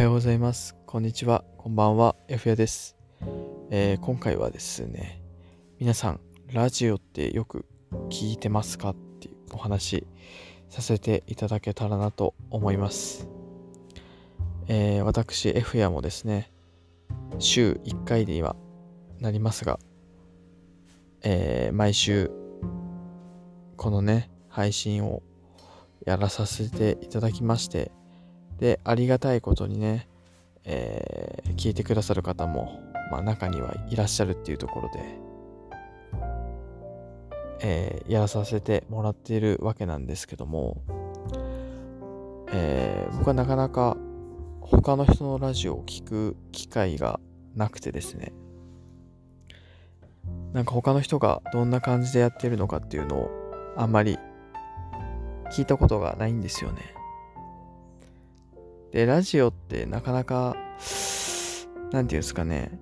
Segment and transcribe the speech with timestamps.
[0.00, 0.74] はようございます。
[0.86, 1.44] こんにちは。
[1.58, 2.16] こんばんは。
[2.26, 2.96] F やです、
[3.68, 5.22] えー今回はですね、
[5.78, 6.20] 皆さん、
[6.50, 7.66] ラジオってよく
[8.08, 10.06] 聞いてますかっていうお話
[10.70, 13.28] させていただけたらなと思います。
[14.68, 16.50] えー私、F やもですね、
[17.38, 18.56] 週1回には
[19.18, 19.78] なりますが、
[21.22, 22.30] えー毎週、
[23.76, 25.22] このね、配信を
[26.06, 27.92] やらさせていただきまして、
[28.60, 30.06] で、ありがたいことにね、
[30.64, 35.00] えー聞いてくださる方も、まあ、中にはいらっしゃるっていうところで、
[37.60, 40.82] えーやらさせてもらっているわけなんですけども、
[42.52, 43.96] えー僕はなかなか
[44.60, 47.18] 他の人のラジオを聞く機会が
[47.56, 48.32] なくてですね、
[50.52, 53.30] なんか他の人がどんな感じでやってるのかっていうのを
[53.76, 54.18] あんまり
[55.52, 56.99] 聞いたことがないんですよね。
[58.92, 60.56] で、ラジオってなかなか、
[61.92, 62.78] なんていうんですかね、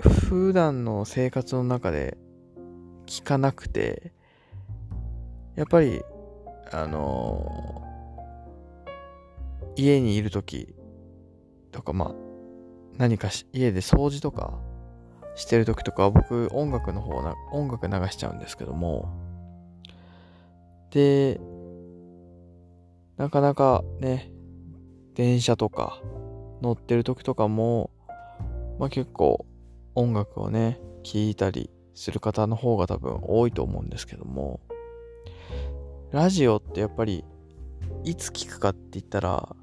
[0.00, 2.16] 普段の生活の中で
[3.06, 4.12] 聞かなくて、
[5.56, 6.02] やっぱり、
[6.72, 7.82] あの
[9.74, 10.74] 家にいるとき
[11.72, 12.14] とか、まあ、
[12.96, 14.60] 何かし家で掃除とか
[15.34, 19.08] してるときとか僕音楽の方な、音楽流しちゃうんですけども、
[20.90, 21.40] で、
[23.16, 24.30] なかなかね、
[25.20, 26.00] 電車とか
[26.62, 27.90] 乗ってる時とかも、
[28.78, 29.44] まあ結構
[29.94, 34.60] 音楽をね、聴いたりする方の方が多分多いと思うんですけども、
[36.10, 37.22] ラジオってやっぱり
[38.02, 39.54] いつ聞くかって言ったら、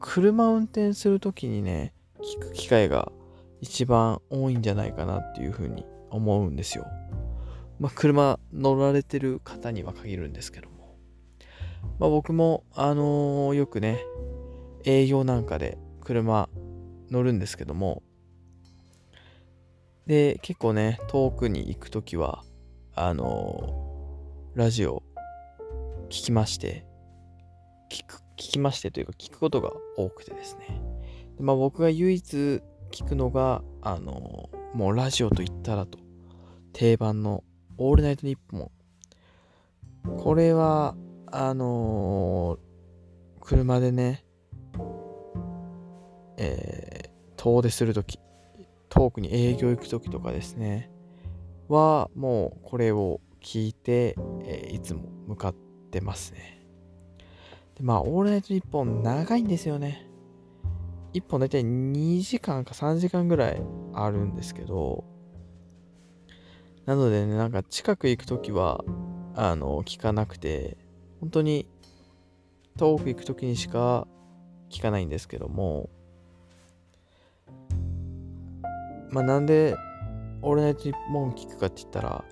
[0.00, 3.12] 車運転する時にね、聞く機会が
[3.60, 6.84] 一番多いんじゃないかなっていうふうに思うんですよ。
[7.78, 10.96] まあ車乗られてる方には限るんですけども。
[12.00, 14.00] まあ僕も、あのーよくね、
[14.86, 16.48] 営業なんかで車
[17.10, 18.02] 乗るんですけども、
[20.06, 22.44] で、結構ね、遠くに行くときは、
[22.94, 25.02] あのラジオ
[26.06, 26.86] 聞きまして、
[27.90, 30.80] 聞く、聞きましてというか聞くことが多くてですね。
[31.36, 35.98] でまあ僕が唯一聞くのが、あのもうラジオと言ったらと、
[36.72, 37.42] 定番の
[37.76, 38.70] オールナイトニッポン。
[40.18, 40.94] これは、
[41.26, 42.66] あのー
[43.46, 44.25] 車でね、
[46.36, 48.18] えー遠出するとき、
[48.88, 50.90] 遠くに営業行くときとかですね、
[51.68, 55.54] は、もうこれを聞いて、えーいつも向かっ
[55.90, 56.66] てますね。
[57.76, 60.08] で、まあ、オールナイトニッポン長いんですよね。
[61.12, 63.62] 1本大体2時間か3時間ぐらい
[63.94, 65.04] あるんですけど、
[66.86, 68.84] なのでね、なんか近く行くときは、
[69.34, 70.76] あの、聞かなくて、
[71.20, 71.68] 本当に
[72.78, 74.06] 遠く行くときにしか
[74.70, 75.90] 聞かないんですけども、
[79.10, 79.76] まあなんで、
[80.42, 82.24] オールナイトニッポン聞くかって言ったら、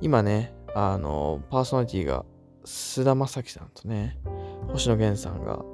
[0.00, 2.24] 今ね、あの、パーソナリティが
[2.64, 4.18] 菅田将暉さんとね、
[4.68, 5.64] 星野源さんが、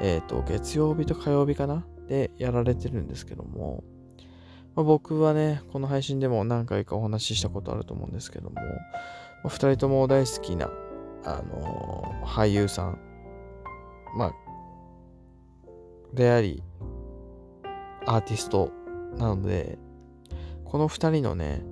[0.00, 1.86] えっ、と、月曜日と火曜日かな？
[2.08, 3.84] でやられてるんですけども、
[4.74, 8.62] まあ、僕はね、この配信でも何回かお話ししたことあると思うんですけども、ま
[9.44, 10.70] あ、二人とも大好きな、
[11.24, 12.98] あのー俳優さん、
[14.16, 14.34] まあ、
[16.12, 16.62] であり、
[18.06, 18.70] アーティスト
[19.16, 19.78] なので、
[20.64, 21.62] この二人のね、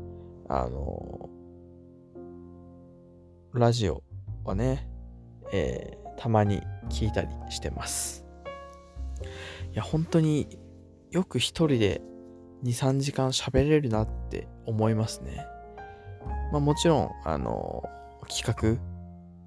[0.48, 1.30] あのー
[3.52, 4.04] ラジオ
[4.44, 4.88] はね、
[5.52, 8.26] えーたまに聞いたりしてます。
[9.72, 10.58] いや、本当に
[11.10, 12.02] よく一人で
[12.62, 15.46] 2、3時間喋れるなって思いますね。
[16.52, 17.84] まあもちろん、あの
[18.28, 18.82] 企画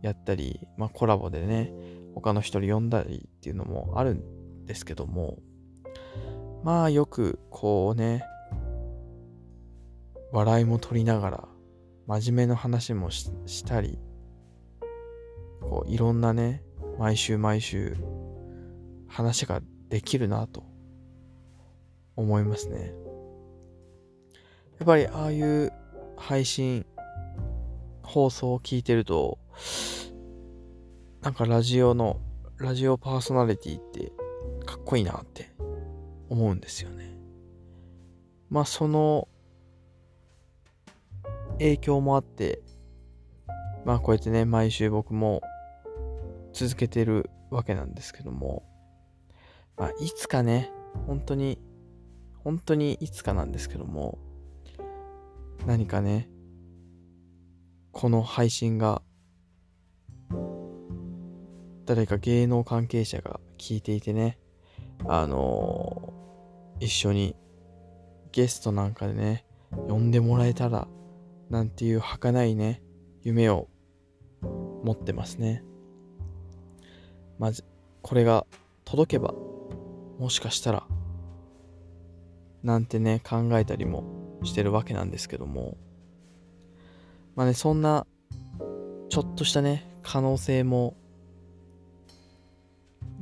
[0.02, 1.72] やったり、まあコラボでね、
[2.16, 5.38] 他の人に呼んだりっていうのもあるんですけども、
[6.64, 8.24] まあよくこうね、
[10.32, 11.48] 笑いも取りながら、
[12.08, 14.00] 真面目な話もしたり、
[15.60, 16.64] こういろんなね、
[16.98, 17.98] 毎週毎週
[19.08, 20.64] 話ができるなと
[22.16, 22.94] 思いますね。
[24.80, 25.72] やっぱりああいう
[26.16, 26.86] 配信、
[28.04, 29.38] 放送を聞いてると、
[31.22, 32.22] なんかラジオの、
[32.58, 34.14] ラジオパーソナリティって
[34.66, 35.53] かっこいいなって
[36.34, 37.16] 思うんですよね。
[38.50, 39.28] まあその
[41.60, 42.62] 影響もあって、
[43.86, 45.42] まあこうやってね、毎週僕も
[46.52, 48.64] 続けてるわけなんですけども、
[49.78, 50.72] まあいつかね、
[51.06, 51.60] 本当に、
[52.44, 54.18] 本当にいつかなんですけども、
[55.68, 56.30] 何かね、
[57.92, 59.04] この配信が
[61.86, 64.40] 誰か芸能関係者が聞いていてね、
[65.06, 66.03] あの、
[66.80, 67.36] 一緒に
[68.32, 69.46] ゲストなんかでね、
[69.88, 70.88] 呼んでもらえたら、
[71.50, 72.82] なんていう儚いね、
[73.22, 73.68] 夢を
[74.84, 75.64] 持ってますね。
[77.40, 77.64] まず、
[78.02, 78.46] これが
[78.86, 79.34] 届けば、
[80.20, 80.88] もしかしたら、
[82.64, 84.04] なんてね、考えたりも
[84.44, 85.78] してるわけなんですけども、
[87.36, 88.06] まあね、そんな、
[89.10, 90.96] ちょっとしたね、可能性も、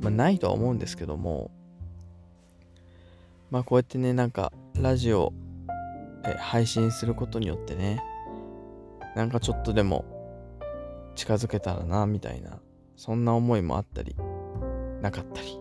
[0.00, 1.50] まあ、ないとは思うんですけども、
[3.52, 4.50] まあこうやってね、なんか、
[4.80, 5.34] ラジオ、
[6.24, 8.02] え配信することによってね、
[9.14, 10.06] なんかちょっとでも
[11.16, 12.60] 近づけたらな、みたいな、
[12.96, 14.16] そんな思いもあったり、
[15.02, 15.58] なかったり、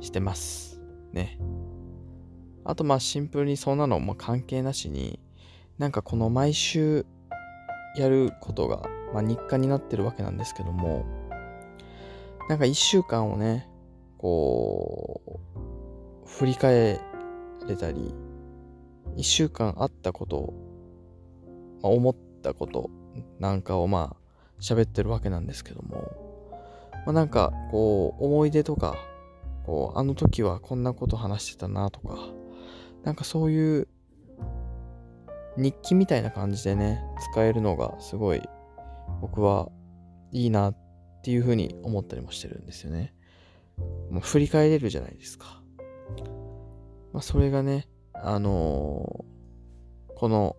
[0.00, 0.80] してます。
[1.12, 1.38] ね。
[2.64, 5.20] あとまあシンプルにそんなのも関係なしに、
[5.76, 7.04] なんかこの毎週
[7.96, 11.04] やることが、まあ、日課になってるわけなんですけども、
[12.48, 13.68] なんか一週間をね、
[14.16, 15.27] こう、
[16.38, 17.00] 振り返
[17.66, 18.14] れたり、
[19.16, 20.54] 一週間あったことを、
[21.82, 22.90] まあ、思ったこと
[23.40, 26.52] なんかをまあ喋ってるわけなんですけども、
[27.06, 28.94] まあ、なんかこう思い出とか、
[29.66, 32.16] こうあの時はこんなこと話してたなとか、
[33.02, 33.88] なんかそういう
[35.56, 37.02] 日記みたいな感じでね、
[37.32, 38.42] 使えるのがすごい
[39.20, 39.70] 僕は
[40.30, 40.76] いいなっ
[41.24, 43.12] ていうふうに思ったりもしてるんですよね。
[44.08, 45.57] もう振り返れるじゃないですか。
[47.12, 50.56] まあそれがね、あのー、この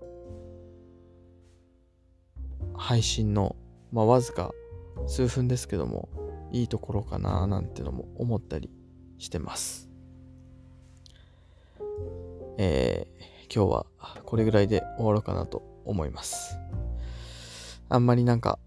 [2.75, 3.56] 配信の、
[3.92, 4.51] まあ、わずか
[5.07, 6.10] 数分ですけども、
[6.51, 8.69] いいところかななんてのも思ったり
[9.18, 9.90] してます。
[12.57, 13.86] えー、今日は
[14.25, 16.57] これぐらいで終わろうかなと思います。
[17.90, 18.60] あんまりなんか、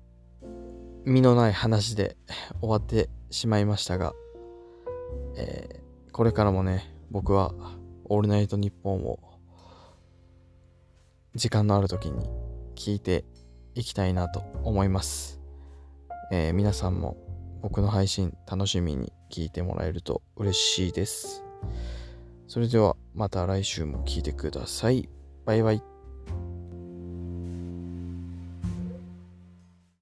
[1.05, 2.17] 身のない話で
[2.61, 4.15] 終わってしまいましたが、
[5.37, 5.82] えー、
[6.13, 7.55] これからもね、僕は
[8.05, 9.19] オールナイトニッポンを
[11.35, 12.29] 時間のある時に
[12.75, 13.25] 聞いて
[13.75, 15.41] いきたいなと思います。
[16.31, 17.17] えー、皆さんも
[17.63, 21.45] 僕の配信楽しみに聞いてもらえると嬉しいです。
[22.47, 25.09] それではまた来週も聞いてください。
[25.47, 25.92] バイバイ。